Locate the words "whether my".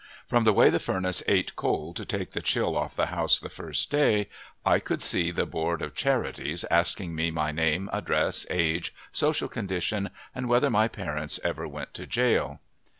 10.49-10.87